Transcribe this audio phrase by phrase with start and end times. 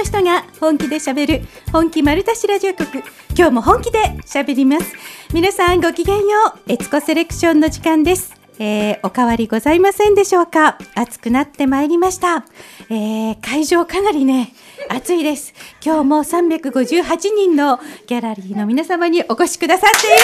[0.00, 3.02] の人が本気で喋る本気丸出しラジオ局
[3.36, 4.94] 今日も本気で喋ります
[5.34, 6.72] 皆さんごきげんよう。
[6.72, 8.34] エツコセレクションの時間です。
[8.58, 10.78] えー、おかわりございませんでしょうか？
[10.94, 12.46] 暑くなってまいりました、
[12.88, 14.54] えー、会場かなりね
[14.88, 15.52] 暑いです。
[15.84, 20.16] 今日も358人のギャラリーの皆様にお越しくださっていま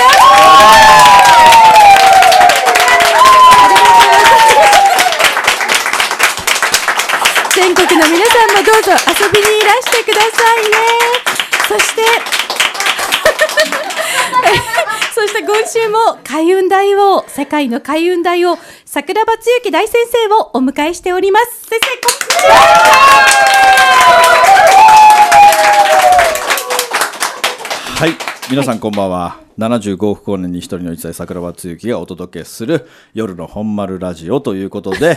[4.42, 4.45] す。
[7.66, 10.76] 全国の皆さんもどうぞ遊びにいらしてくださいね
[11.66, 12.02] そして
[15.12, 21.66] そして今週も開運大王、世界の開運大王、桜庭つゆき大先生をお迎えしております。
[21.68, 22.54] 先生、こんにちは。
[27.98, 28.10] はい、
[28.48, 29.40] 皆さんこんばんは。
[29.58, 35.16] 75億光年に一人の一歳桜庭つゆきがお届けする夜の本丸ラジオということで、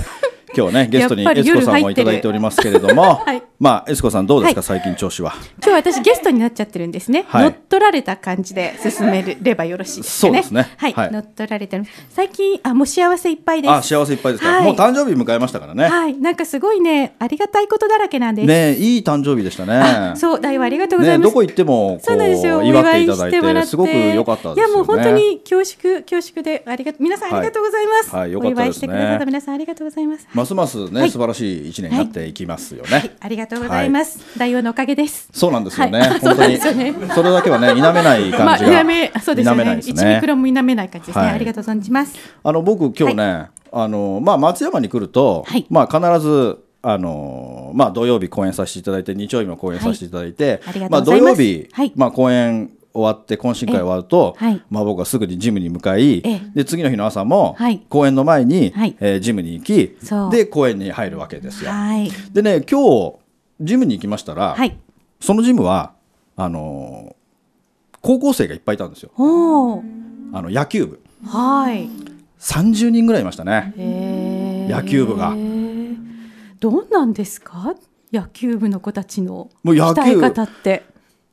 [0.55, 5.33] 今日ねゲストにエスコさんもいただいておりますけれども、はい、まあエスコさんどうですか、はい、最近調子は。
[5.63, 10.43] 今日私ゲストになっちゃってるんですね、はい、乗っ取られた感じで進めればよろしいですかね。
[10.43, 10.75] そうですね。
[10.77, 11.85] はい、乗っ取られてる。
[12.09, 13.71] 最近あもう幸せいっぱいです。
[13.71, 15.87] あ幸せいっぱいですか、もう誕生日迎えましたからね。
[15.87, 16.17] はい。
[16.17, 18.47] なんかすごいねありがたいことだらけなんです。
[18.47, 20.13] ねいい誕生日でしたね。
[20.15, 22.63] そう大王ありがとうございます、ね、どこ行ってもそうなんですよ。
[22.63, 35.29] 祝っていただいてすごく良かったです、ね、いやもう本当に恐縮恐縮でありが皆さんありがとうございます、はい、はい、お祝いしてくださった皆さんありがとうございますますますね、素晴らしい一年になっていきますよね、はい、ありがとうございます、大王のおかげです。
[35.33, 36.57] そうなんですよね、本当に。
[36.57, 39.79] それだけはね否めない感じが、まあ、そうですね。
[39.81, 42.15] 一ミクロも否めない感じですね、ありがとう存じます。
[42.41, 56.21] あの僕今日ね、あのまあ松山に来ると、まあ必ずあのまあ、土曜日公演させていただいて日曜日も公演させていただいて、まあ、土曜日、まあ、公演終わって懇親会終わると、はい、まあ、僕はすぐにジムに向かい
[56.53, 57.55] で次の日の朝も
[57.87, 59.97] 公演の前に、はい、えー、ジムに行き
[60.31, 61.71] で公演に入るわけですよ。
[61.71, 63.15] はい、でね今日
[63.61, 64.57] ジムに行きましたら、
[65.19, 65.93] そのジムは
[66.35, 69.11] あのー、高校生がいっぱいいたんですよ。
[69.17, 71.89] あの野球部、はい、
[72.39, 73.73] 30人ぐらいいましたね。
[74.69, 75.35] 野球部が。
[76.59, 77.75] どうなんですか？
[78.11, 80.83] 野球部の子たちの鍛え方って。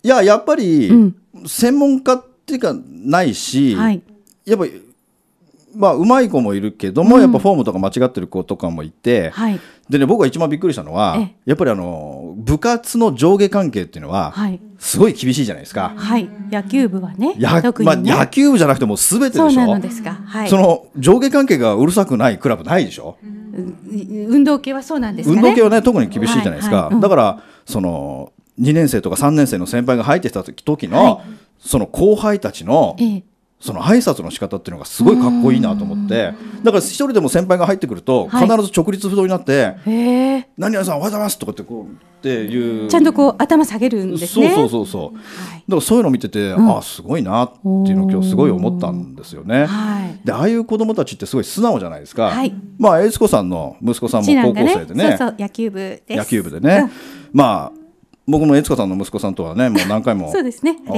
[0.03, 4.03] いややっぱり、うん専門家っていうかないし、はい、
[4.45, 4.83] やっぱり
[5.75, 14.35] まあうまい子もいるけども、うん、やっぱフォームとか間違ってる子とかもいて、はい、でね僕が一番びっくりしたのはやっぱりあの部活の上下関係っていうのは、
[14.79, 15.93] すごい厳しいじゃないですか。
[15.95, 17.35] はい、野球部はね。
[17.37, 19.67] やねまあ、野球部じゃなくてもすべてでしょ？
[19.67, 20.15] そうですか。
[20.25, 20.49] はい。
[20.49, 23.19] その上下関係がうるさくないクラブないでしょ？
[23.23, 26.77] 運動系はそうなんですか、ね、運動系はね特に厳しいじゃないですか。
[26.77, 31.25] はいはいうん、だからその2年生とか3年生の先輩が入ってきた時の、はい、
[31.59, 33.25] その後輩たちの、ええ、
[33.61, 39.77] その挨拶の仕方っていうのがすごいかっこいいなと思ってだから一人でも先輩が入ってくると必ず直立不動になって
[40.59, 42.89] 「何々さんおはようございます」とかってこうっていう。
[42.89, 44.51] ちゃんとこう頭下げるんですね。
[44.51, 56.91] そうそうそうそう、はい、だからそういうのを見てて、うん、ああすごいなっていうのを今日すごい思ったんですよね、はい、でああいう子供たちってすごい素直じゃないですか、はい、まあ悦子さんの息子さんも高校生でね、ね、そうそう野球部野球部でね、うん、
[57.33, 57.86] まあ
[58.29, 60.53] 僕も悦子さんの息子さんとはねもう何回も会わ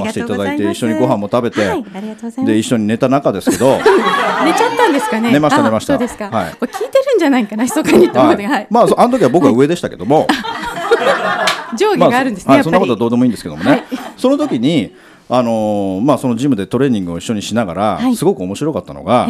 [0.07, 3.77] せていただいて一緒にご飯も食べて、はい、で一緒に寝た中ですけど。
[4.45, 5.31] 寝ちゃったんですかね。
[5.31, 5.93] 寝ました寝ました。
[5.93, 10.27] はい、聞いてるんじゃないかな密かにと思って、はい、まああの時は僕は上でしたけども。
[11.77, 13.83] 上下があるんですね、まあ、はい、そんなことはどうでもいいんですけどもね、
[14.17, 14.91] その時に
[15.29, 19.27] あのー、まあ、そのジムでトレーニングを一緒にしながら、すごく面白かったのが、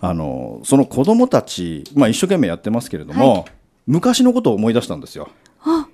[0.00, 3.46] あのー、その子供たち、まあ、一生懸命やってますけれども、
[3.88, 5.28] 昔のことを思い出したんですよ。
[5.64, 5.88] あ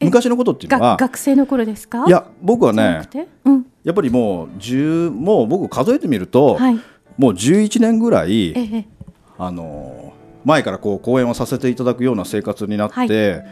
[0.00, 2.04] 昔のことっていうのは学生の頃ですか？
[2.06, 3.02] いや僕はね、
[3.44, 6.74] うん、やっぱりもう10もう僕数えてみると、はい、
[7.16, 8.84] もう11年ぐらい、ええ、
[9.38, 10.12] あの
[10.44, 13.44] 前からこう講演をさせていただくような生活になって、はい、で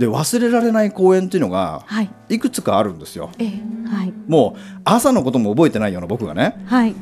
[0.00, 1.84] 忘れられない講演っていうのが
[2.28, 2.38] い。
[2.38, 3.30] くつかあるんですよ。
[3.38, 3.44] え
[3.88, 6.94] はい、もう朝のことも覚えてないような僕がね、はい、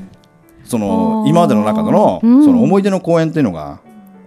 [0.65, 3.81] その今までの中での,、その思い出の講演っていうのが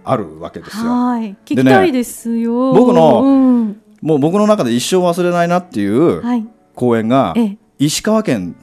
[0.04, 0.90] あるわけですよ。
[0.90, 2.72] はい、聞きたいですよ。
[2.72, 6.22] ね、僕の、うんもう僕の中で一生忘れないなっていう
[6.74, 7.34] 公演が、
[7.78, 8.56] 石川県、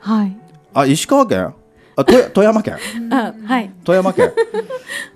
[0.00, 0.36] はい、
[0.74, 1.54] あ石川県？
[1.96, 2.76] あ富 富山県？
[3.10, 4.32] あ、はい、富山県。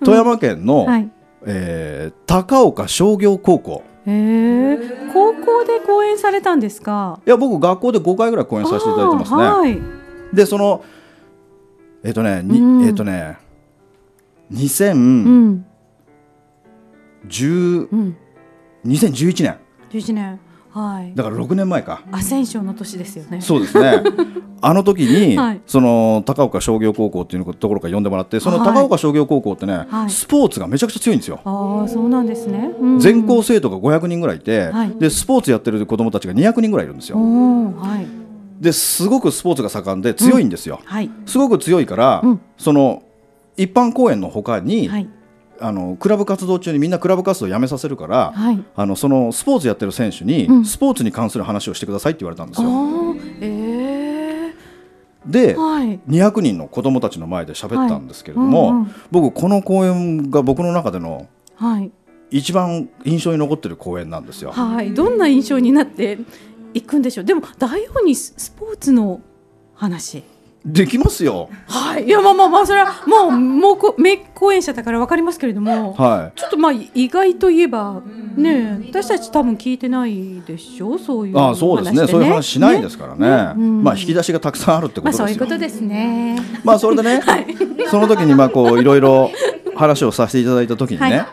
[0.04, 1.10] 富山県の、はい、
[1.46, 3.82] えー、高岡商業高校。
[4.06, 4.78] へえ
[5.14, 7.18] 高校で講演されたんですか？
[7.26, 9.80] いや僕学校で5回ぐらい講演させていただいてますね、はい、
[10.34, 10.84] でその
[12.02, 13.38] えっ、ー、とね、うん、えっ、ー、とね
[14.52, 14.94] 2010、
[17.90, 18.16] うん
[18.86, 19.56] 2011年。
[19.90, 20.40] 11年。
[20.70, 22.02] はい、だから6年前か。
[22.10, 23.40] アセンションの年ですよね。
[23.40, 24.02] そうですね。
[24.60, 31.40] あの時に、はい、その高岡商業高校っていうところから呼んでもらってその高岡商業高校ってね、はい、スポーツがめちゃくちゃ強いんですよ。
[31.44, 37.18] ああそうなんですね、うん、全校生徒が500人ぐらいいて、でスポーツやってる子どもたちが200人ぐらいいるんですよ。
[37.18, 38.06] はい。
[38.60, 40.86] ですごくスポーツが盛んで強いんですよ、うん。
[40.86, 43.02] はい、すごく強いから、うん、その
[43.56, 45.08] 一般公演のほかに、はい、
[45.60, 52.68] あのクラブ活動中にみんなクラブ活動をやめさせるから、はい、あのそのスポーツやってる選手に、うん、スポーツに関する話をしてくださいって言われたんですよ。
[53.40, 61.92] えー、で、はい、200人の子どもたちの前で喋ったんですけれども、はいうんうん、僕この公演が僕の中での、はい、
[62.30, 64.50] 一番印象に残ってる公演なんですよ。
[64.50, 66.18] はい、どんな印象になって
[66.74, 67.24] いくんでしょう？
[67.24, 69.20] でも大王にスポーツの
[69.74, 70.24] 話。
[70.64, 71.50] できますよ。
[71.66, 78.00] はい、いやまあまあまあそれはもうもうこ名講演者だからわかりますけれども、はい、ちょっとまあ意外といえば
[78.34, 80.98] ね私たち多分聞いてないでしょ？
[80.98, 82.06] そういう、ね、あそうですね。
[82.06, 83.52] そういう話しないですからね、ね？
[83.56, 85.24] うん、まあ引き出しがたくさんあるってことですよ。
[85.24, 86.38] まあ、そういうことですね。
[86.64, 87.46] まあそれでね、 はい、
[87.90, 89.30] その時にまあこういろいろ
[89.76, 91.26] 話をさせていただいた時にね、はい、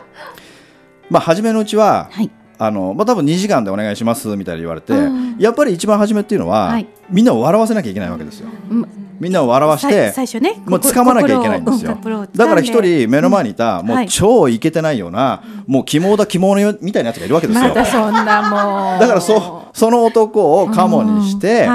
[1.08, 2.10] まあ初めのうちは。
[2.10, 2.30] はい。
[2.58, 8.48] あのまあ、多分2時間でお願いしますみたいに言われて、うん、やっぱり一番初めっていうのは、はい、みんなを笑わせなきゃいけないわけですよ。
[8.70, 11.98] うんみんなを笑わして最初ねもう掴まなきゃいけないんですよ、
[12.34, 19.00] だから一人目の前にいた、もう超イケてないような、もう肝だ肝のみたいなやつがいるわけですよ、ま、そんなもう。
[19.00, 21.68] だからそその男をカモにして、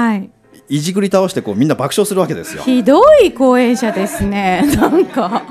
[0.68, 0.80] い。
[0.80, 2.62] じくり倒してこうみんな爆笑するわけですよ。
[2.62, 4.62] ひどい講演者ですね。
[4.76, 5.42] なんか。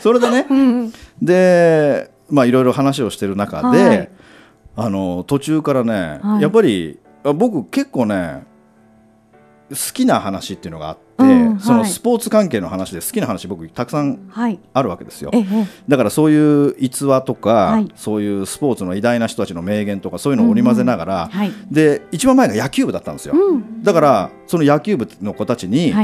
[0.00, 4.10] それでね、うん、でまあいろいろ話をしてる中で、はい、
[4.76, 8.44] あの途中からね、はい、やっぱり僕結構ね
[9.72, 14.30] 好きな話っていうのがあって、うんはい、そのスポーツ関係の話で好きな話僕たくさん
[14.72, 15.46] あるわけですよ、はい、
[15.88, 25.94] だからそういう逸話とか、はい、そういうスポーツの偉大な人たちの名言とかそういうのを織り交ぜながら、うんうん、で一番前が野球部だったんですよ、うん、だからその野球部の子たちに、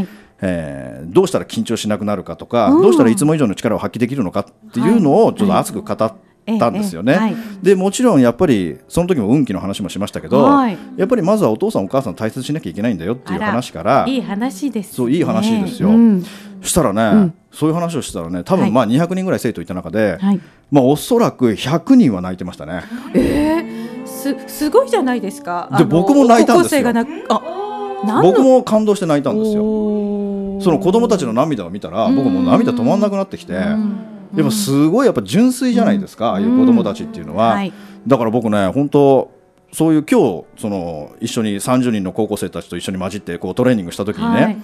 [0.40, 6.27] えー、どうしたら緊張しなくなるかとか、どうしたらいつも以上の力を発揮できるのかっていうのをちょっと熱く語って。
[6.58, 16.24] たんですよね、はい、でもちろんやっぱりその時も運気の話もしましたけど、はい、やっぱりまずはお父さんお母さん大切にしなきゃいけないんだよっていう話からいい話です、ね、そういい話ですよ、うん、
[16.62, 20.40] したらね、うん、そういう話をしたらね多分まあ200人ぐらい生徒いた中で、はい、
[20.70, 22.84] まあおそらく100人は泣いてましたね。
[23.14, 25.68] えー、すすごいじゃないですか。
[25.76, 26.82] で僕も泣いたんですよ。
[28.22, 29.62] 僕も感動して泣いたんですよ。
[30.60, 33.54] その子供たちの涙を見たら僕も涙止まんなくなってきて。
[33.54, 37.72] うんやっぱすごいやっぱ純粋じゃないですか、ああいう子供たちっていうのは、はい、
[38.06, 39.30] だから僕ね本当
[39.72, 44.56] そういう今日その一緒に30人の高校生たちと一緒に混じってこうトレーニングした時にね、はい、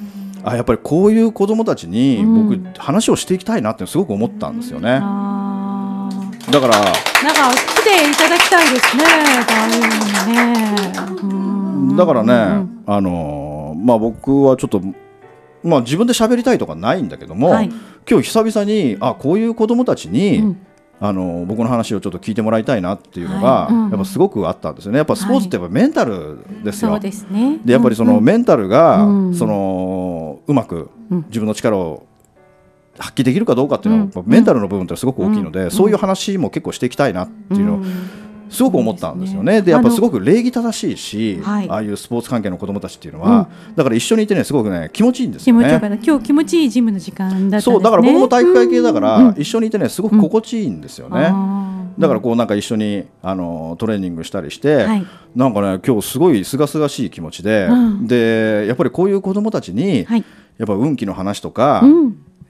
[0.45, 5.01] あやっぱりこういう子供たちに僕、話をしていきたいなってすごく思ったんですよね。
[6.51, 6.79] だから。
[6.79, 9.05] なんか来ていただきたいですね。
[10.29, 11.97] ね。
[11.97, 14.83] だからね、あのまあ僕はちょっと
[15.63, 17.71] まあ自分で喋りたいとかないんだけども、はい、
[18.09, 20.67] 今日久々にあこういう子どもたちに、うん、
[21.01, 23.75] あの僕の話をちょっと聞いてもらいたいなっていうのが、はい。
[23.75, 24.99] うん、やっぱすごくあったんですよね。
[24.99, 26.91] やっぱスポーツってやっぱメンタルですよ。
[26.91, 30.91] はい、で、ね、やっぱりそのメンタルが、うん、そのうまく
[31.29, 32.07] 自分の力を
[32.99, 37.81] 発揮できるかどうかっていうのは、メンタルの部分ってすごく大きいので、そういう話も結構していきたいなっていうのを。
[38.55, 39.61] すごく思ったんですよね。
[39.61, 46.01] で、やっぱすごく礼儀正しいし、ああいうスポーツ関係の子どもたちっていうのは、だから一緒にいてねすごくね気持ちいいんですよね。
[46.03, 51.33] 今日気持ちいいジムの時間だそうだから僕も体育会系だから、一緒にいてねすごく心地いいんですよね。
[51.99, 54.87] だからこうなんか一緒にあのトレーニングしたりして、
[55.35, 57.69] なんかね今日すごい清々しい気持ちで、
[58.03, 60.07] でやっぱりこういう子どもたちに、
[60.57, 61.83] やっぱ運気の話とか、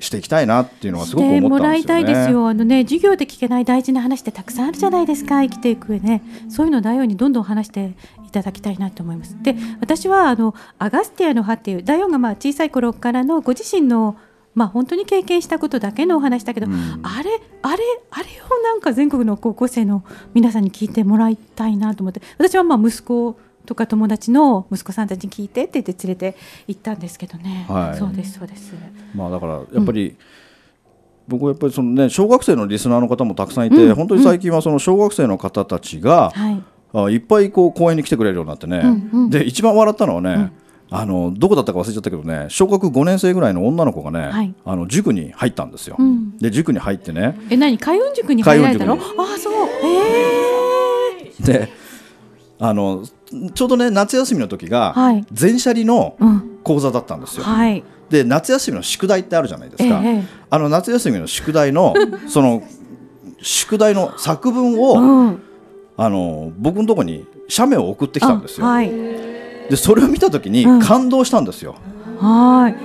[0.05, 2.49] していきたいなっていうのはすごく思ったんですよ、ね、もらいたいですよ。
[2.49, 5.43] あのね授業で聞けない大事な話ってたくさんあるじゃないですか。
[5.43, 6.23] 生きていく上ね。
[6.49, 7.95] そういうのを大王にどんどん話して
[8.27, 9.37] いただきたいなと思います。
[9.43, 14.17] で、私はあのアガスティアの葉っていう大王がまあ小さい頃からのご自身の
[14.55, 26.37] まあ本当に経験したことだけのお話だけど、うん、あれあれあれをなんか全国の高校生の皆さんに聞いてもらいたいなと思って私はまあ息子とか友達の息子さんたちに聞いてって言って連れて
[26.69, 28.75] 行ったんですけどね、はい、そうですそうです。
[29.15, 30.17] まあだからやっぱり、うん、
[31.29, 36.33] 僕はやっぱりそのね小学生のリスナーの方もたくさんいて、うん、本当に最近はその小学生の方たちが、
[36.93, 40.53] うん、いっぱいこう公園に来てくれるようになってね、うんうん、で一番笑ったのはね、
[40.91, 45.97] あのどこだったか忘れちゃったけどね小学5年生ぐらいの女の子がね、はい、あの塾に入ったんですよ、
[46.39, 47.39] で塾に入ってね。
[47.51, 47.79] え何？
[47.79, 48.95] 開運塾に入られたの？
[48.95, 48.99] あ
[49.39, 49.55] そう。
[49.83, 51.84] ええー、で
[52.59, 53.05] あの
[53.55, 54.95] ちょうどね夏休みの時が
[55.33, 56.17] 全車輪の
[56.63, 57.45] 講座だったんですよ。
[57.45, 60.01] はい、で夏休みの宿題ってあるじゃないですか。
[60.05, 61.95] ええ、あの夏休みの宿題の
[62.29, 62.63] その
[63.43, 65.37] 宿題の作文を、
[65.97, 68.67] あの僕のところに写メを送ってきたんですよ。
[68.67, 71.77] はい、でそれを見た時に感動したんですよ。
[72.21, 72.77] うん、はい。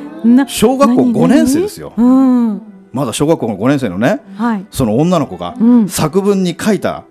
[0.48, 1.94] 小学校5年生ですよ。
[1.96, 2.62] うん、
[2.92, 5.56] まだ小学校の5年生のね、はい、その女の子が
[5.88, 7.06] 作文に書いた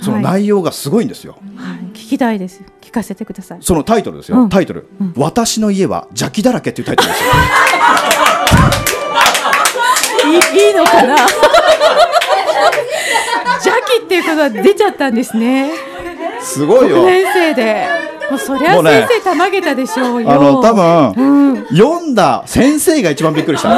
[0.00, 2.62] その内容がすごいんですよ、はい、聞きたいです。
[2.80, 3.58] 聞かせてください。
[3.60, 7.30] そのタイトルですよ、うん、タイトル、うん、私の家は邪気だらけっていうタイトルですよ。
[10.28, 10.32] い
[10.68, 11.16] いいのかな？
[13.64, 15.70] 邪気っていうことは出ちゃったんですね。
[16.40, 17.04] すごいよ。
[17.04, 18.08] 年生で。
[18.30, 23.70] もうそりゃ先生たまげたでしょうよ、あの多分、うん、読んだ先生が一番びっくりした、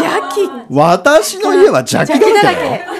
[0.00, 0.48] 邪気。
[0.70, 2.97] 私の家は邪気だらけ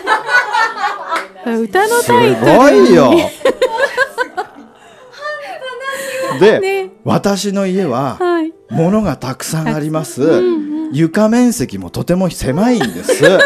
[1.57, 3.13] 歌のタイトルすごいよ。
[6.41, 8.19] で、ね、私の家は
[8.71, 13.23] 物がたくさんあります、はい床面積もとても狭いんです。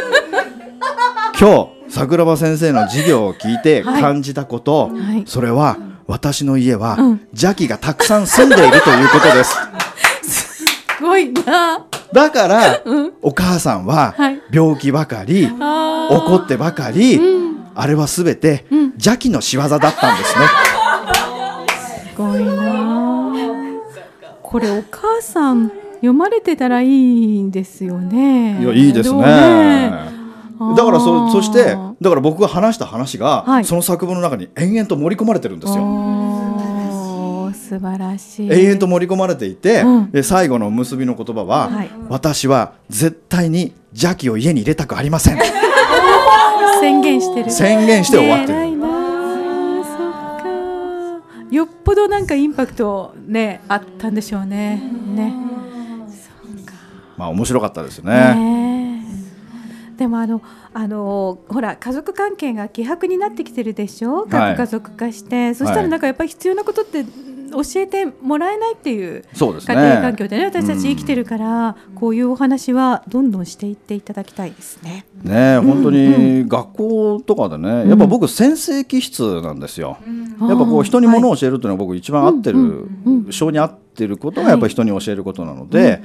[1.38, 6.96] 今日桜庭先生の授業を聞いて感じたこと、はい、それは私の家は
[7.32, 9.56] 邪気がたくさん住んでいるということです。
[10.22, 10.64] す
[11.02, 11.84] ごいな。
[12.12, 14.14] だから、うん、お母さんは
[14.52, 17.41] 病気ばかり、はい、怒ってばかり、うん
[17.74, 20.46] あれはすべて邪気の仕業だったんですね。
[22.10, 23.32] すごいな。
[24.42, 28.60] これお母さん読まれてたらいいんですよね。
[28.60, 29.20] いやいいですね。
[29.20, 30.12] ね
[30.76, 36.22] だからそそしてだから僕が話した話が、はい、その作文の中に延々と盛り込まれてるんですよ。
[37.52, 45.38] 素晴らしい延々と盛り込まれていて、うん、で最後の結びの言葉は、はい、私は絶対に邪気を家に入れたくありません。
[46.82, 47.50] 宣言してる。
[47.50, 48.72] 宣言して終わってる、
[51.54, 54.82] よっぽどなんかインパクトねあったんでしょうね。
[55.14, 55.32] ね。
[57.16, 58.34] まあ面白かったですね。
[58.34, 59.04] ね
[59.96, 60.42] でもあの
[60.74, 64.26] あのほら家族関係が希薄になってきてるでしょ？
[64.26, 67.04] 核家族化して、はい、そしたらなんかやっぱり必要なことって
[67.52, 75.04] 教えてもらえないっていう家庭環境でね、ね、私たち生きてるから、うん、こういうお話はどんどんしていっていただきたいですね。
[75.22, 79.98] ね本当に学校とかでね、やっぱ僕先生気質なんですよ。
[80.06, 82.88] うん、やっぱこう人にものを教えるっていうのは僕一番合ってる、
[83.30, 86.02] 性に合ってってることがやっぱり人に教えることなので、はい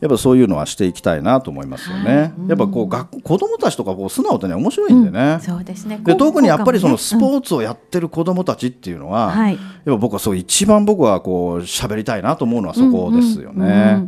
[0.00, 2.16] やっぱそういうのはしていきたいなと思いますよね。
[2.16, 2.48] はい。
[2.48, 5.38] やっぱこう学子どもたちとかこう素直でね面白いんでね。
[5.42, 6.00] そうですね。
[6.02, 14.02] で特にやっぱりそのスポーツをやってる子どもたちっていうのは、やっぱ僕はそう一番僕はこう喋りたいなと思うのはそこですよね。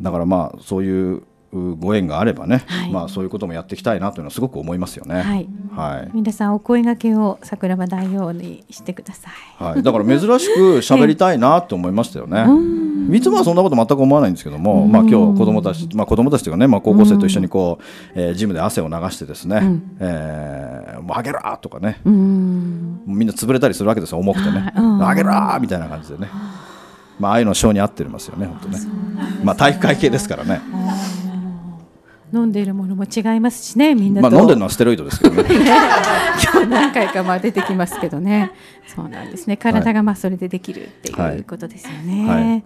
[0.00, 1.22] だからまあそういう
[1.54, 5.22] ご縁があればね、はい、まあそういうこともやっていきたいなというのはすごく思いますよね。
[5.22, 5.48] はい。
[5.74, 9.30] はい、皆さんお声掛けを桜庭大王にしてくださ
[9.60, 9.62] い。
[9.62, 9.82] はい。
[9.82, 12.46] だから珍しく喋りたいなと思いましたよね。
[13.12, 17.84] いつもはそんなこと全く思わないんですけども、まあ今日子供たち、まあ子供たちというかね、まあ高校生と一緒にこう、
[18.14, 25.30] えー、ジムで汗を流してですね、うん、えー、もうあげろとかね、みんな潰れたりするわけですよ重くてね、あげろ
[25.60, 26.28] みたいな感じでね。
[27.18, 28.78] まあ、ああいうの性に合ってますよね、本当ね。
[29.44, 30.60] まあ、体育会系ですからね。
[32.34, 35.44] 飲んでいるものも違いますしねみんなまあ飲んでるのはステロイドですけどね。
[36.52, 38.52] 今日何回かまあ出てきますけどね。
[38.86, 39.56] そうなんですね。
[39.56, 42.42] 体がまあそれでできるっていうことですよね、はい。
[42.42, 42.64] はい、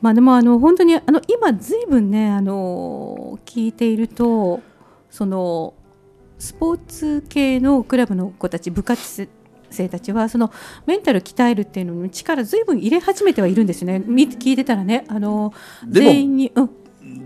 [0.00, 4.60] まあでもあの本当にあの今ずいぶんねあの聞いていると
[5.10, 5.74] その
[6.38, 9.28] スポーツ系のクラブの子たち部活
[9.72, 10.52] 生たちはその
[10.86, 14.02] メンタル鍛えるっていうのに力ずいぶん入れ始めてはいるんですね。
[14.06, 15.52] 聞いてたらねあの
[15.88, 16.70] 全員に、うん、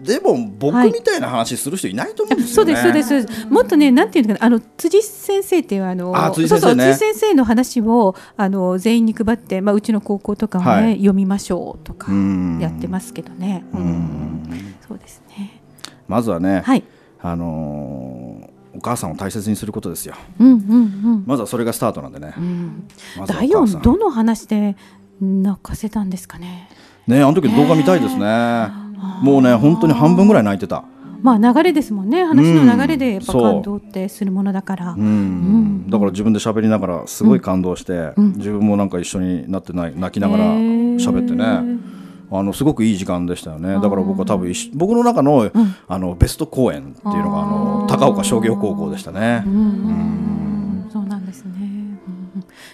[0.07, 12.13] でも僕みたいな話する人いないと思うんですよね、はい、そうですそうですもっとねなんていうのかなあの辻先生っていうあのあ辻先生、ね、そうそう辻先生の話をあの全員に配ってまあうちの高校とかもね、はい、読みましょうとか
[12.61, 13.65] やってますけどね。
[13.73, 14.75] うん。
[14.87, 15.61] そうですね。
[16.09, 16.85] まずはね、はい、
[17.21, 20.57] あのー、お母さんを大切にすることですよ、うんうんう
[21.17, 24.77] ん、まずはそれがスタートなんでね、うん、ま、第4どの話で
[25.21, 26.69] 泣かせたんですかね。
[27.07, 28.86] ねあの時動画見たいですね
[29.23, 30.85] もうね本当に半分ぐらい泣いてた。
[31.23, 32.25] まあ流れですもんね。
[32.25, 34.97] 話の流れでやっぱ感動ってするものだから、う。
[34.97, 41.97] んうん、だから自分で喋りながらすごい感動して、うん、自分もなんか一緒になってない泣きながら喋ってね。
[42.31, 43.75] あのすごくいい時間でしたよね。
[43.75, 45.51] だから僕は多分僕の中の,、
[45.89, 49.45] あのベスト公演っていうのがあの高岡商業高校でしたね。
[49.47, 50.89] うん。
[50.93, 51.77] そうなんですね。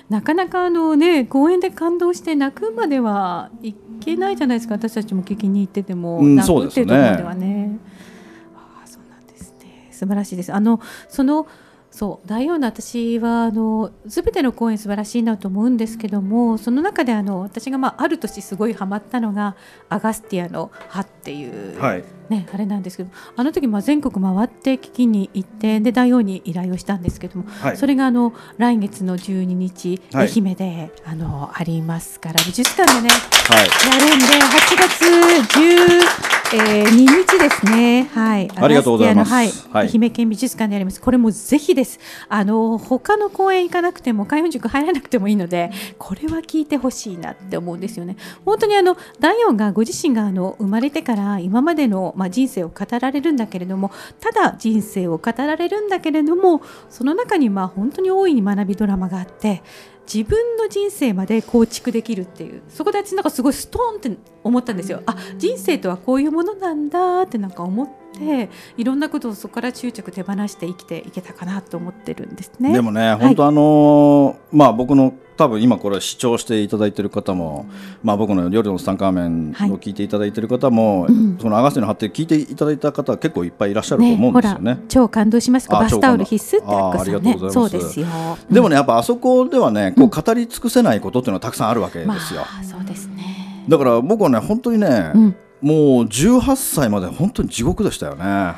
[0.09, 3.75] なかなかあのね公演で感動して泣くまではい
[4.05, 7.79] けないじゃないですか私たちも聞きに行ってても、うん、泣くっていうところではね。
[8.57, 10.53] あそうなんですね素晴らしいです。
[10.53, 11.47] あのその
[11.93, 19.57] そう大王の私はあの全ての公演素晴らしいなと思うんですけどもその中であの私が、まあ、ある年すごいハマったのが
[19.91, 35.05] アガスティアの「歯」っていう、はい、ね、あれなんですけどあの時まあ全国回って聞きに行ってで大王に依頼をしたんですけども、はい、それがあの来月の12日、愛媛であのありますから美術館でね、やるんで8月
[35.59, 38.11] 10えー、2日ですね。
[38.13, 38.51] はい。
[38.57, 39.33] ありがとうございます。
[39.33, 39.51] はい。
[39.73, 41.01] 愛媛県美術館であります。
[41.01, 41.99] これもぜひです。
[42.29, 48.17] あの他の公演行かなくても開運塾入らなくてもいいので、これは聞いてほしいなって思うんですよね。
[48.45, 53.91] 本当にあの第四がご自身があの生まれてから今までのまあ人生を語られるんだけれども、
[54.21, 59.63] ただ人生を語られるんだけれども、その中にまあ本当に大いに学びドラマがあって。
[60.13, 62.63] 自分の人生まで構築できるっていう。
[62.69, 65.03] そこで私なんかすごいストーンって思ったんですよ。
[65.07, 72.73] あ人生とはこういうものなんだってなんか思っていろんなことをそこから執着手放して生きていけたかなと思ってるんですね。
[72.73, 77.67] でもね、本当あのー、まあ僕の多分今これ視聴していただいている方も、
[78.05, 84.75] まあ、僕の夜のツタンカーメンを聞いていただいている方も、はいうん、そのアガスティの貼って聞いていただいた方は結構いっぱいいらっしゃると思うんですよね。
[84.77, 85.81] ね超感動しますか？
[85.81, 87.55] バスタオル必須ってあありがとうございます。
[87.55, 88.07] そうですよ、
[88.49, 92.43] でもねやっぱあそこではねこう語り尽くせないことっていうのはたくさんあるわけですよ。
[92.43, 93.67] まあ、そうですね。
[93.69, 98.55] だから僕はね本当にね、うん、もう18歳まで本当に地獄でしたよね。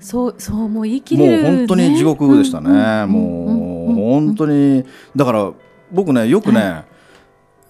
[0.00, 2.70] そうそうもう言い切れる、ね、もう本当に地獄でしたね、
[3.04, 4.84] うん、もう本当に
[5.14, 5.52] だから
[5.92, 6.84] 僕ねよくね、は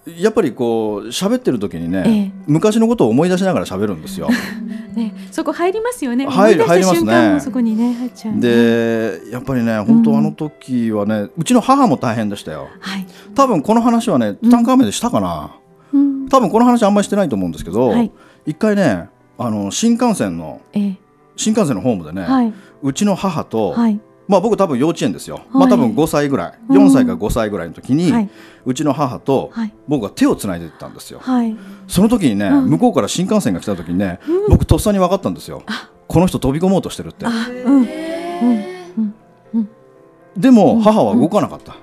[0.07, 0.21] い。
[0.21, 4.29] やっぱりこう喋ってる時にね、ええ、昔のことを思い出しながら喋るんですよ。
[4.93, 6.27] ね、そこ入りますよね。
[6.27, 7.39] 入入りますね。
[7.39, 12.67] そこにね入っちゃう、ね、で、やっぱりね、本当あの時はね、うん、うちの母も大変でしたよ。
[12.79, 15.51] はい、多分この話はね、ツタンカーメンでしたかな。
[15.93, 18.11] うん、多分この話あんまりしてないと思うんですけど、はい、
[18.45, 20.95] 一回ね、あの新幹線の、え、
[21.37, 22.53] 新幹線のホームでね、はい、
[22.83, 28.29] うちの母と、はいまあ、僕多分幼稚園ですよ、はい、まあ多分5歳ぐらい、うん、4歳か5歳ぐらいの時に、はい、
[28.65, 29.51] うちの母と
[29.87, 31.55] 僕が手をつないでいったんですよ、はい、
[31.87, 35.63] その時にね、うん、向こうから新幹線が来た時にね、うん、僕とっさに分かったんですよ。
[36.07, 37.25] この人飛び込もうとしてるって、
[40.37, 41.75] でも母は動かなかった、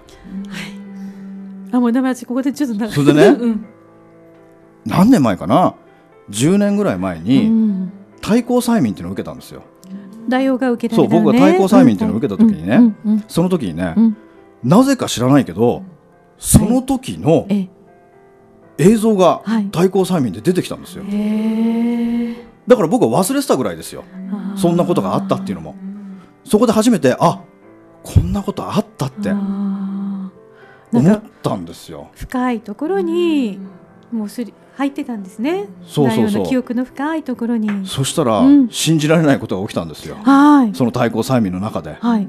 [1.72, 3.56] あもうダメ私ここでちょっとそれでね、
[4.86, 5.74] 何年前かな
[6.30, 9.64] ？10年ぐらい前に、対抗催眠っていうのを受けたんですよ
[10.28, 14.16] 代用が受けられた、ね、そう僕が対抗催眠っていうのを受けた時にね、うんうんうん、その時にね、うん、
[14.62, 15.82] なぜか知らないけど
[16.38, 17.46] その時の
[18.78, 22.34] 映像が対抗催眠で出てきたんですよ、はい、
[22.66, 24.04] だから僕は忘れてたぐらいですよ。
[24.56, 25.74] そんなことがあったっていうのも。
[26.44, 27.42] そこで初めてあ
[28.02, 30.30] こんなことあったって思
[31.12, 32.10] ったんですよ。
[32.14, 33.60] 深いところに
[34.10, 35.68] もうすり入ってたんですね。
[35.86, 36.46] そうそうそう。
[36.46, 37.86] 記憶の深いところに。
[37.86, 40.16] そしたら、うん、信じられないことが起きたんですよ。
[40.22, 40.74] はい。
[40.74, 42.26] その対抗催眠の中で、はい、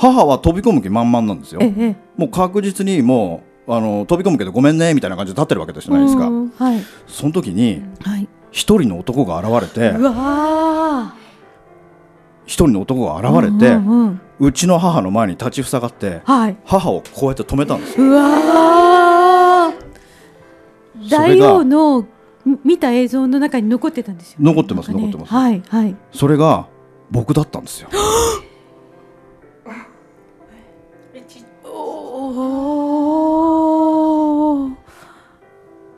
[0.00, 8.28] 母は飛び込む気満々なんですよ、ええ、もう確実にもうあの飛び込むけどごめんねみたいな感じで立ってるわけじゃないですか、はい、その時に一、はい、
[8.82, 11.14] 人の男が現れてうわ
[12.46, 18.06] 一人の男が現れて、うんうんうん、うちの母の前に立ちふさがって、はい、母をこうやって止めたんですよ。
[18.06, 19.09] うわ
[21.08, 22.04] 大王の
[22.64, 25.32] 見た映像の中に残ってたんですよ、残ってます、ね、残ってます。
[25.32, 25.96] はいはい。
[26.12, 26.66] それが
[27.10, 27.88] 僕だったんですよ。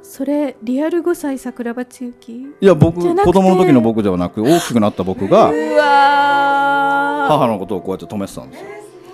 [0.02, 5.50] それリアル5歳桜庭つゆきいや僕子供の時の僕ではなく大きくなった僕が
[7.28, 8.66] 母のことをこうやって止めてたんですよ。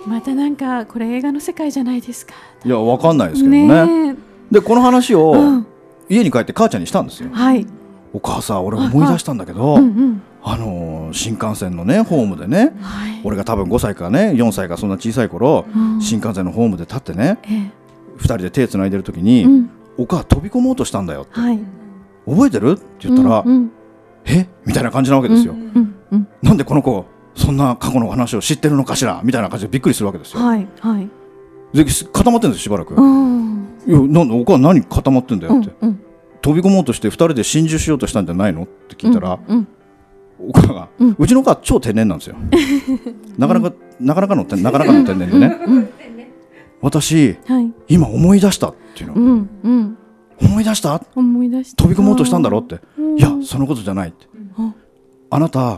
[0.05, 2.33] またなんかこれ映画の世界じゃないですか。
[2.65, 4.15] いやわかんないですけどね。
[4.51, 5.63] でこの話を
[6.09, 7.65] 家に帰って母ちゃんにしたんですよ、はい、
[8.13, 17.71] お母さん俺思い出したんだけど、うんうん、あの新幹線のねホームでね、はい、俺が多分5歳かね4歳かそんな小さい頃、うん、新幹線のホームで立ってね、ええ、
[18.17, 21.59] 2人で手つないでる時に、うん、お母飛び込もうとしたんだよって、はい、
[22.27, 22.71] 覚えてる？
[22.71, 23.71] って言ったら、うんうん、
[24.25, 24.47] え？
[24.65, 29.21] みたいな感じなわけですよ、うんうんうん、なんでこの子そんな過去の話を知ってるのかしら？
[29.23, 31.09] みたいな感じでびっくりするわけですよ、はいはい、
[31.73, 32.95] で固まってるんですしばらく、
[33.89, 36.01] いやなんお母何固まってんだよって、うんうん、
[36.41, 39.67] 飛び込もうとして2人で心中しようとしたんじゃないのって聞いたら、うんうん、
[40.49, 42.35] お母が、うん、うちのお母超天然なんですよ。
[43.37, 45.57] なかなか、なかなかのなかなかの天然でね、
[46.81, 49.97] 私、はい、今思い出したっていうの、うんうん、
[50.39, 51.01] 思い出した？
[51.15, 51.83] 思い出した。
[51.83, 52.75] 飛び込もうとしたんだろうって、
[53.17, 54.27] いやそのことじゃないって、
[55.31, 55.77] あなた、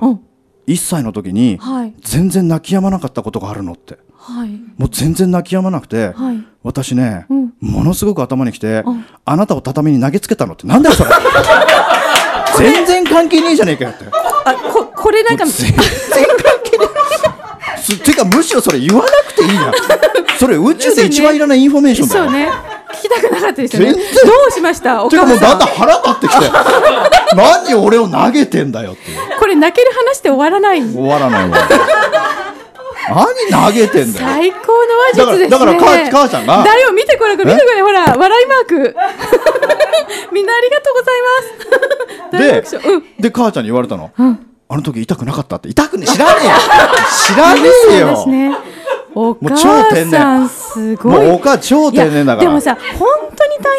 [0.68, 1.60] 1歳の時に、
[2.02, 8.84] 全然泣き止まなかったことがあるのって、はい、もう全然泣き止まなくて、はい、私ね、うん、ものすごく頭にきて、
[9.26, 11.04] あなたを畳に投げつけたのってなんだよそ
[12.62, 12.72] れ。
[12.74, 14.06] 全然関係ねえじゃねえかよって。
[14.46, 15.86] あここれなんか全然関
[16.64, 16.86] 係ね
[17.78, 17.82] え。
[17.82, 19.74] すていうかむしろそれ言わなくていいじゃん。
[20.40, 22.24] それ宇宙で一番いらないインフォメーションだよ。
[22.26, 22.52] そうね。
[22.94, 23.94] 聞きたくなかったですよね。
[23.94, 24.00] ど
[24.50, 25.04] うしました？
[25.04, 26.46] お母さんてかもうだんだん腹立ってきて。
[27.36, 29.02] 何俺を投げてんだよって
[29.40, 30.82] これ泣ける話で終わらない？
[30.82, 31.58] 終わらないわ
[33.16, 34.28] 何投げてんだよ。
[34.28, 35.50] 最高の話術ですね。
[35.50, 36.64] だから母母ちゃんが。
[36.64, 38.96] 誰を見てこなく見てこれほら笑いマーク。
[40.32, 41.22] みんなありがとうござい
[42.32, 42.82] ます。
[42.82, 45.70] で、うん、で母ちゃんに言われたの、うん、あの時痛くなかったって。
[45.70, 46.54] 痛くね知らねえよ。
[47.28, 48.58] 知らねえよ。
[49.14, 49.58] お母
[50.10, 51.26] さんすごい。
[51.28, 52.50] もうお母超天然だから。
[52.50, 53.78] でもさ本当に大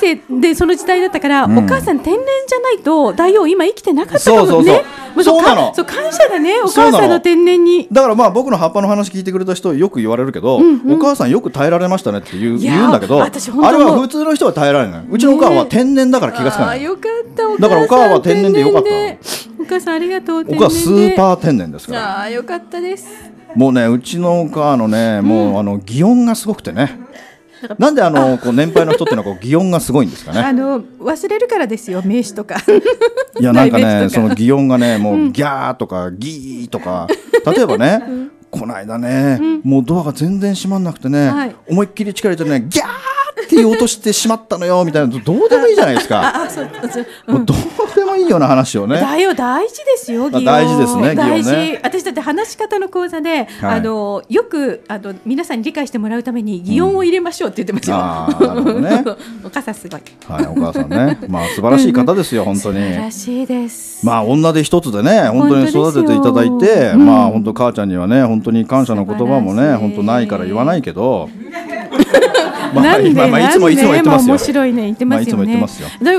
[0.00, 4.48] 変な人生でその時代だったから、うん、お母さん天然じゃないと大王今生きてなかったかもね。
[4.48, 5.74] そうそうそうそうなの。
[5.74, 6.60] そう感謝だね。
[6.60, 7.88] お母さんの天然に。
[7.90, 15.06] だからまあ僕の葉っぱの話聞いてくれた人よく言われるけど、うんうん、お母さんよく耐えられましたねって言う言うんだけどあれは普通の人は耐えられない。
[15.10, 17.62] うちのお母は天然だから気がつかない、ね、よかった。
[17.62, 18.88] だからお母は天然でよかった
[19.62, 20.40] お母さんありがとう。
[20.40, 22.18] お母スーパー天然ですから。
[22.18, 23.06] ああよかったです。
[23.54, 26.98] もうねうちのお母のね、もうあの擬音がすごくてね。
[27.78, 30.40] なんであのこう年配の人っていうのはこう擬音がすごいんですかね？
[30.40, 32.56] あの忘れるからですよ名詞とか。
[33.40, 37.08] いやなんかねその擬音がねもうギャーとかギーとか
[37.44, 38.02] 例えばね、
[38.50, 42.86] この間ね、もうドアが全然閉まんなくてね、思いっきり力入れてねギャー
[43.44, 46.44] って言おうとしてしまったのよみたいなどうでもいいじゃないですか。
[46.44, 46.68] あそう
[47.28, 47.38] う。
[47.38, 47.56] ん、どう
[48.12, 49.00] でもいいような話をね。
[49.00, 50.30] だよ大事ですよ。
[50.30, 51.14] 大事ですね。
[51.14, 51.52] 大事。
[51.52, 58.62] ね、私だって話し方の講座で、はい、あのよくあの皆さんに理解してもらうために擬音を入れましょうって言ってますよ。
[58.62, 59.04] うん、ね、
[59.44, 60.00] お母さんすごい。
[60.28, 62.80] はい、お母さんね、まあ素晴らしい方ですよ、本当に。
[62.80, 64.06] 素晴らしいです。
[64.06, 71.28] まあ女で一つでね、本当に育てていただいて、まあ本当母ちゃんにはね、本当に感謝の言葉もね、本当ないから言わないけど。
[72.74, 74.34] まあ、なんで、まあ、まあ、いつもいつも言ってますよ。
[74.34, 75.66] 面白いね、言ってますよね。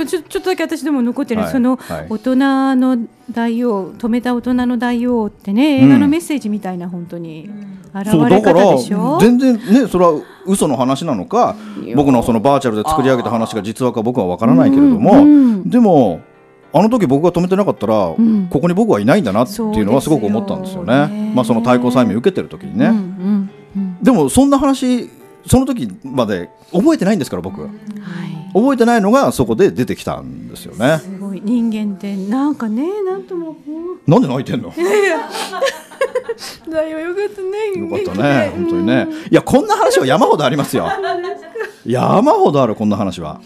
[0.05, 2.35] ちょ、ちょっとだけ私でも残ってる、はい、その、大人
[2.75, 2.97] の
[3.31, 7.49] 大王、止めた大人の大王ってね、映画のメッセージみたいな、本当に。
[7.95, 9.19] 現れ方でしょ？
[9.21, 11.55] 全然ねそれは嘘の話なのか
[11.95, 16.21] 僕のそのバーチャルで作り上げた話が実話か僕は分からないけれども、でも
[16.73, 21.07] あの時僕が止めてなかったら、うん、ここに僕はいないんだなっていうのはすごく思ったんですよね。
[21.07, 22.91] ねまあその対抗催眠受けてる時にね、
[24.01, 25.11] でもそんな話
[25.47, 27.67] その時まで覚えてないんですから僕、は。
[27.67, 27.71] い、
[28.53, 30.99] 覚えてないのがそこで出てきたんですよね。
[30.99, 31.41] すごい。
[31.43, 33.55] 人間ってなんかねなんとも
[34.07, 34.73] なんで泣いてんの？
[36.69, 39.07] だよよかったねよかったね本当にね。
[39.31, 40.87] いやこんな話は山ほどありますよ。
[41.85, 43.41] 山ほどあるこんな話は、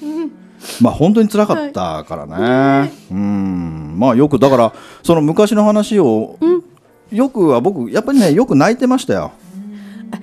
[0.79, 3.95] まあ本当に辛かったからね、はい、うん。
[3.97, 6.63] まあよくだからその昔の話を、うん、
[7.11, 9.31] よくは僕やっぱりねよく泣いてましたよ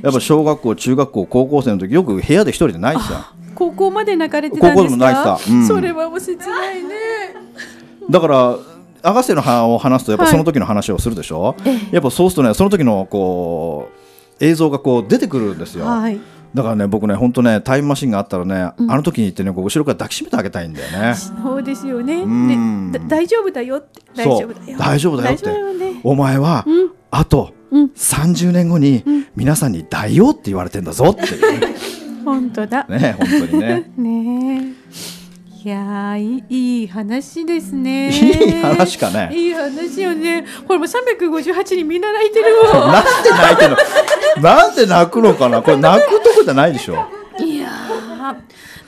[0.03, 3.33] やっぱ小学校中学校高校生の時よく部屋で一人で泣いてた。
[3.55, 4.83] 高校まで泣かれてたんですか？
[4.83, 6.91] 高校でも泣いてた、うん、それはもう切ないね。
[8.11, 8.59] だから
[9.03, 11.55] アガセの葉を話すとやっぱその時の話をするでしょ、は
[11.91, 13.91] い、やっぱそうするとねその時のこ
[14.41, 16.19] う映像がこう出てくるんですよ、はい、
[16.53, 21.15] だからね僕ね本当ねタイムマシンがあったらね、うん、あの時に行ってね後ろから抱きしめてあげたいんだよね。
[21.15, 22.25] そうですよね。
[22.27, 24.03] ね大丈夫だよって。
[24.17, 24.79] 大丈夫だよ。
[24.79, 27.53] 大丈夫だよって、ね、お前は、うん、あと
[27.97, 29.05] 30年後に
[29.37, 31.75] 皆さんに大王って言われてんだぞっていう、ね、
[32.25, 34.73] 本当だね本当にねね
[35.65, 38.11] いやいい話ですね。
[38.11, 39.31] いい話かね。
[39.33, 40.45] いい話よね。
[40.67, 42.93] これも三百五十八人みんな泣いてるわ。
[42.93, 43.71] なんで泣いてる
[44.37, 44.43] の？
[44.43, 45.63] なんで泣くのかな？
[45.63, 47.07] これ泣くとこじゃないでしょ。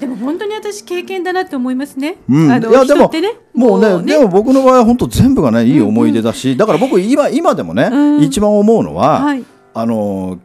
[0.01, 2.17] でも本当に私経験だなって思いますね。
[2.29, 10.39] うん、いやでも、ね、もうね、ね、でも僕の場合は本当全部がねいい思い出だし、うんうん、だから僕今今でもね、うん、一番思うのは、はい、あの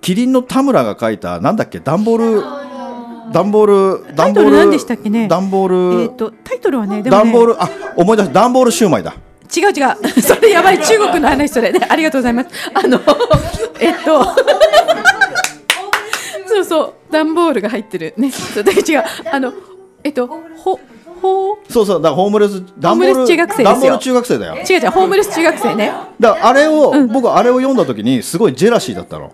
[0.00, 5.28] キリンの田村が書いたなんだっけ段ボール段ボール段ボール何でしたっけね？
[5.28, 9.14] 段ボールえっ、とタイトルはね段、ね、ボールあ思い出した段ボールシューマイだ。
[9.54, 10.22] 違う違う。
[10.22, 11.70] それやばい中国の話それ。
[11.72, 12.48] ねありがとうございます。
[12.72, 13.00] あの
[13.78, 14.24] えっと
[16.50, 18.14] そうそう段ボールが入ってる。
[18.16, 18.30] ね。
[18.30, 19.04] そうだ違う。
[19.32, 19.52] あの
[20.02, 20.80] えっとほ
[21.22, 24.56] ほそうそうだホームレスダンボール中学生ダンボール中学生だよ。
[24.56, 25.92] 違う違うホームレス中学生ね。
[26.18, 29.32] だあれを、うん、僕あれを読んだ時にすごいジェラシーだったの。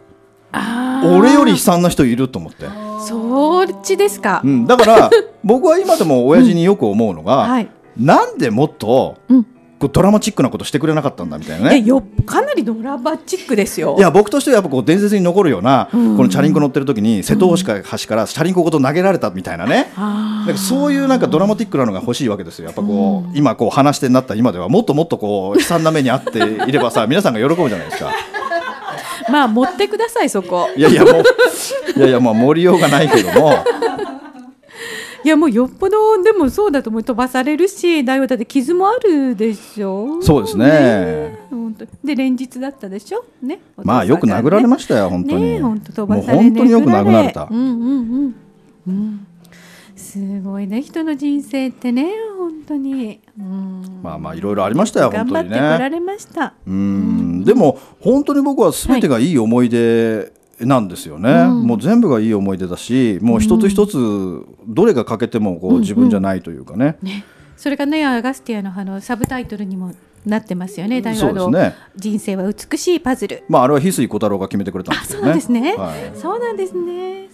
[1.18, 2.66] 俺より悲惨な人いると思って。
[3.06, 5.10] そっちですか、うん、だから
[5.44, 9.46] 僕は今でも親父によく思うのが、う んはい、なんでもっと、うん
[9.78, 11.82] ドラマチックなことしてくれなかったんだみたいなね。
[11.82, 13.96] よかなりドラマチックですよ。
[13.98, 22.66] いや僕としてはやっぱこう伝説に残るような、うん、このチャリンコ乗ってる時に瀬戸大橋からチャリンコごと投げられたみたいなね、うん、なんかそういうなんかドラマティックなのが欲しいわけですよ。
[22.66, 28.10] やっぱこう、うん、今こう話し手になった今ではもっともっとこう悲惨な目にあっていればさ 皆さんが喜ぶじゃないですか。
[29.30, 30.68] まあ持ってくださいそこ。
[30.76, 31.22] いやいやもう
[31.98, 33.64] いやいやまあ盛りようがないけども
[35.26, 37.02] いやもうよっぽどでもそうだと思う。
[37.02, 40.66] 飛ばされるし大王だって傷もあるでしょそうですね。
[40.68, 41.38] ね。
[41.50, 43.24] 本当で連日だったでしょ？
[43.42, 43.58] ね。
[43.76, 47.48] まあよく殴られましたよ本当に、ね、本当飛ばされ本当によく殴られた。
[47.50, 47.92] うんうんう
[48.28, 48.34] ん。
[48.86, 49.26] うん。
[49.96, 50.80] すごいね。
[50.80, 52.08] 人の人生ってね
[52.38, 55.56] 本当に、うん、まあまあいろいろありましたよ本当にね。
[55.56, 56.54] 頑張ってこられました。
[56.64, 57.44] うん。
[57.44, 63.96] でも本当に僕はすべてがいい思い出なんですよね、うん、もう全部がいい思い出だしもう一つ一つ
[64.66, 66.96] どれが欠けてもこう自分じゃないというかね。
[67.02, 67.08] うん。
[67.08, 67.24] うんね、
[67.56, 69.92] それがねアガスティアのあのサブタイトルにも
[70.24, 71.00] なってますよね。
[71.00, 73.44] 大学の、ね、人生は美しいパズル。
[73.48, 75.26] まああれは翡翠小太郎が決めてくれたんですよね。
[75.26, 75.74] そうですね。
[75.76, 77.28] はい、そうなんですね。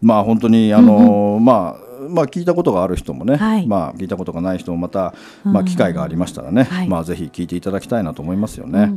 [0.00, 5.14] まあ本当にあの、うんうん、まあまあ、聞いたことがある人もね、はい、まあ、聞いたことがない人もまた、
[5.44, 8.92] まあ、機会がありましたらね、はい、まあ、ぜひ聞いていただきたいなと思いますよね。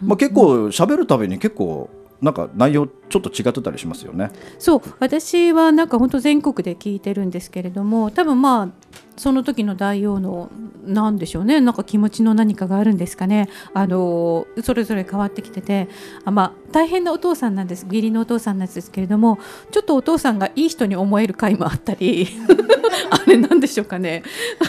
[0.00, 1.90] まあ、結構喋るたびに結構
[2.20, 4.30] なんか内容ちょっと違ってたりしますよね。
[4.58, 8.68] そう私はなんか本当全国で聞いてるんですけれども多分まあ
[9.16, 10.50] その時の大王の
[10.84, 11.60] なんでしょうね。
[11.60, 13.48] なんか気持ちの何かがあるんですかね。
[13.74, 15.88] あのそれぞれ変わってきてて。
[16.24, 17.84] あ、まあ、大変なお父さんなんです。
[17.84, 19.38] 義理のお父さんなんですけれども
[19.70, 22.28] ちょっとお父さんがいい人に思える回もあったり
[23.10, 24.22] あれなんでしょうかね。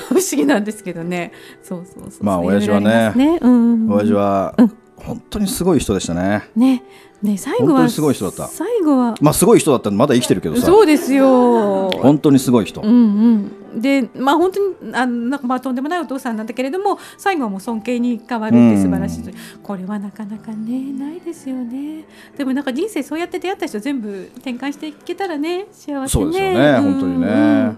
[0.09, 1.33] 不思議なんですけどね。
[1.61, 2.23] そうそうそう。
[2.23, 3.11] まあ親父はね。
[3.15, 6.43] ね、うん、親父は、うん、本当にすごい人でしたね。
[6.55, 6.83] ね
[7.27, 8.47] ね最後はすごい人だった。
[8.47, 9.15] 最後は。
[9.21, 10.65] まあすごい人だったまだ生きてるけどさ。
[10.65, 11.89] そうですよ。
[11.89, 22.05] 本当にすごい人、うんうん、でまあ本当にあなんかまあとんでもないお父さんなんだけれども最後はもう尊敬に変わるって素晴らしい、うん、これはなかなかねないですよね。
[22.37, 26.07] でもなんか人生そうやって出会った人全部転換していけたらね幸せね。
[26.07, 27.75] そうですよね、うん、本当にね、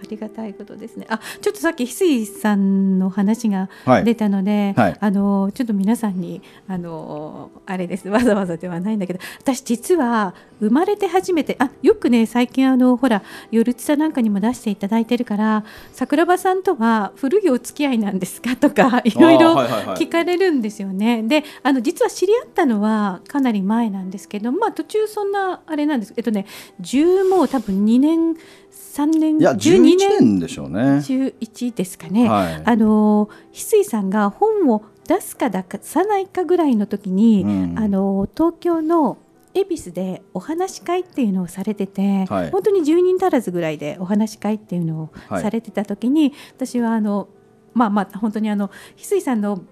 [0.00, 1.06] ありがたいことですね。
[1.08, 3.68] あ、ちょっとさっき翡翠さんの話が
[4.04, 4.90] 出たので、はい。
[4.90, 8.08] はい、あのちょっと皆さんにあのあれです。
[8.08, 19.54] わざわざではないんだけど、私実は生まれて初めてあよくね最近あのほら夜ツタなんかにも出していただいてるから桜庭さんとは古いお付き合いなんですかとかいろいろ
[19.94, 21.22] 聞かれるんですよね。
[21.22, 26.14] であの実は知り合ったのはかなり前なんですけど、まあ途中そんなあれなんです。
[26.16, 26.46] えっとね
[26.80, 28.36] 10もう多分2年
[28.72, 30.80] 3年いや12年でしょうね。
[30.80, 39.18] 11ですかね、はい、あの翡翠さんが本を出すか出さないかぐらいの時に、うん、あの東京の
[39.54, 47.28] 恵比寿でお話し会っていうのをされてて、はい、本当に10人足らずぐらいでお話し会っていうのをされてた時に、はい、私はあの
[47.74, 49.62] まあまあ本当にあの翡翠さんの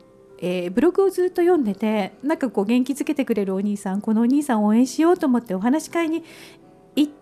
[0.42, 6.24] えー、ブログをずっと読んでてなんかこう元気づけてくれるお兄さんこのお兄さんを応援しようと思ってお話し会に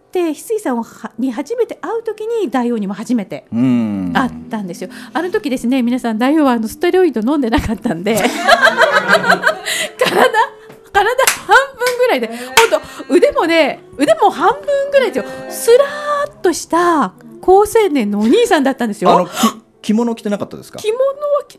[0.08, 0.82] って翡翠さん
[1.18, 4.90] に初めて会う時に大王にも初めて会ったんですよ。
[5.12, 8.16] あの時ですね皆さん大王はあのステロイド飲んでなかったんで。
[9.98, 10.18] 体
[10.92, 11.16] 体
[11.46, 12.36] 半分ぐらいで本
[13.06, 15.24] 当腕もね腕も半分ぐらいですよ。
[15.50, 19.28] スラーっとした高青年のお兄さんだったんですよ。
[19.82, 20.78] 着物着てなかったですか？
[20.78, 21.08] 着物は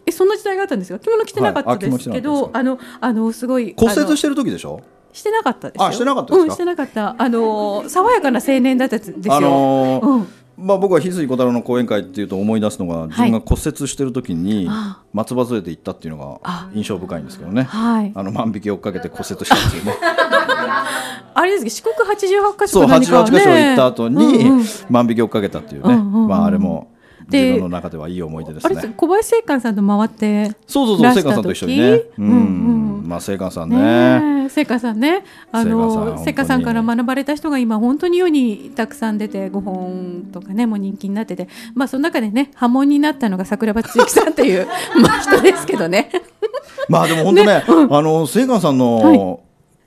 [0.05, 0.99] えそんな時代があったんですか？
[0.99, 4.81] 着物着てなかったですけど、はい、あのあのすごい骨折してる時でしょ？
[5.13, 7.15] してなかったですあしてなかったうん、してなかった。
[7.17, 10.27] あの爽やかな青年だったんですよ、あのーうん。
[10.57, 14.69] まあ、僕は翡翠小太郎の講演会っていうと思い出すのが自分が骨折してる時に
[15.13, 19.97] 松葉杖で行ったっていうのが印象深いんですけどね、はい、あの万引き追っかけて骨折したんですよね。
[21.33, 24.51] あれですけど四国八十八箇所、ね、そう88箇所行った後に
[24.89, 26.91] 万引き追っかけたっていうね、うんうん、まああれも
[27.31, 28.93] 自分の中ではいい思い出ですね。
[28.97, 32.01] 小林聖寛さんと回ってそうそうそう聖寛さんと一緒にね。
[32.17, 34.49] うん、うん、まあ聖寛さんね。
[34.49, 35.23] 聖寛さんね。
[35.51, 44.67] あの聖寛さんから学ばれた人が今本当に世にたくさん出て5本とかねもう人気になってて、まあその中でね波紋になったのが桜庭つゆきさんっていう
[45.01, 46.11] まあ人ですけどね。
[46.87, 49.39] まあでも本当ね、ねうん、あの聖寛さんの、は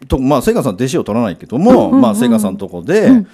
[0.03, 3.07] い、とまあ聖寛さん弟子を取らないけども、うんうんうん、まあ聖寛さんのとこで。
[3.07, 3.27] うん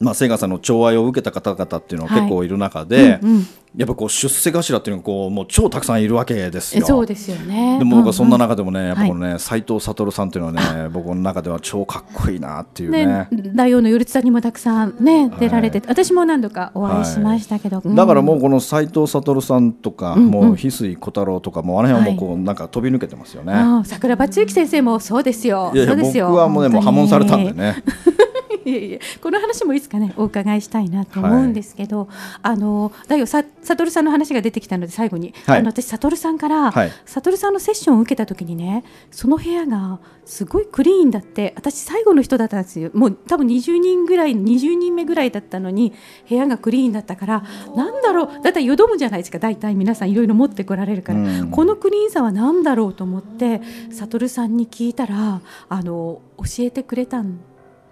[0.00, 2.48] まあ、セガさんの寵愛を受けた方々っていうのは結構い。
[2.48, 6.84] る中で、はいうんうん、やっぱこう出世頭っていうのがこうもう超たくさんいるわけですよ。
[6.84, 7.78] そうですよね。
[7.78, 13.06] でも僕はそんな中でもね、うんうん、やっぱこのね斎、はい、藤悟さんっていうのはね僕の中では超かっこいいなっていうね。
[13.06, 17.94] ね大王の頼さんにもたくさんね出られて、はい、私も何度かお会いしましたけど、はい。
[17.94, 23.54] だからもうこの斎藤悟さんとか、うんうん、もう翡翠小太郎とかもあの辺はもうこうなんか飛び抜けてますよね。
[23.84, 25.70] 桜庭つゆき先生もそうですよ。
[25.74, 27.82] いやいや僕はもうねもう破門されたんでね。
[28.68, 32.08] いえいえこの話もいつかねお伺いしたいなと思うんですけど、はい、
[32.42, 42.90] あのだよさ悟さんの話が出てきたので最後に、はい、あの私悟さんから、はい、悟さんのセッションを受けた時にねその部屋がすごいクリーンだって私最後の人だったんですよ。
[42.92, 45.94] もう多分20人ぐらい20人目ぐらいだったのに
[46.28, 49.38] 部屋がクリーンだったからなんだろうだったらよどむじゃないですか。
[49.38, 57.40] 大体皆さんいろいろ持ってこられるから、このクリーンさは何だろうと思って悟さんに聞いたらあの教えてくれたん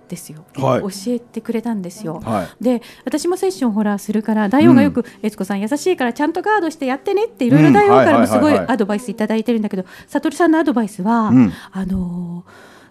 [0.09, 12.45] ですよ、はい、教えてくれたんですよ、はい、で私もセッションほらするから大王がよく、うん、悦子さん優しいからちゃんとガードしてやってねっていろいろ大王からもすごいアドバイスいただいてるんだけど悟さんのアドバイスは、うん、あの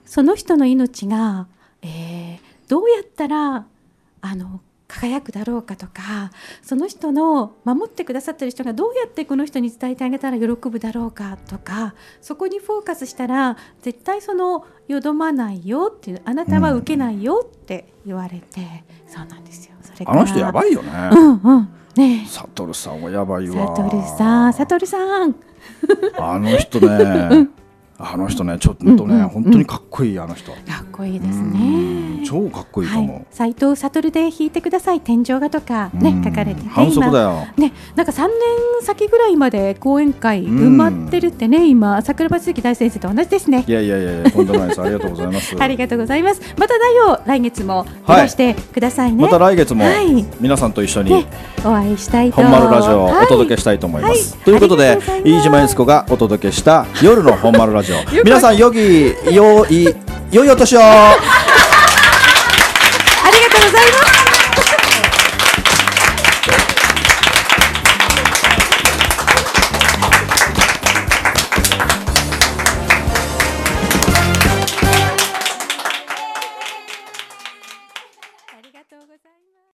[0.06, 1.47] その人の命が、
[1.82, 3.65] えー、どうやったら
[4.21, 20.91] あの輝くだろうかとかその人の守ってくださってる人がどうやってこの人に伝えてあげたら喜ぶだろうかとかそこにフォーカスしたら絶対そのよどまないよっていうあなたは受けないよって言われて、うん、そうなんですよそれあの人やばいよね。
[21.12, 23.74] うんうんねサトルさんはやばいわ。
[23.74, 25.34] サトルさん、サトルさん。
[26.19, 26.88] あの人ね、
[27.32, 27.50] うん
[27.98, 32.25] あの人ねちょっとね、うんうん、本当にかっこいいあの人かっこいいですね。
[32.25, 37.47] 超かっこいいと思う斎、はい、藤悟で弾いてください天井画とかね書かれてて反則だよ。
[37.58, 38.31] ねなんか3年
[38.81, 43.63] 先ぐらいまで講演会埋まってるってね今桜庭鈴木大先生と同じですね。
[43.67, 44.81] いやいやいやとんでもないです。
[44.81, 45.55] ありがとうございます。
[45.62, 46.41] ありがとうございます。
[46.58, 48.25] また大王来月もい。
[48.25, 49.84] らしてくださいね、はい、また来月も
[50.39, 51.25] 皆さんと一緒に、ね、
[51.63, 52.41] お会いしたいと。
[52.41, 57.95] 本丸ラジオをお届けしたいと思います、はい、ということで飯島悦子がお届けした夜の本丸ラジオ。
[58.23, 60.82] 皆さんよぎよい良いお年を。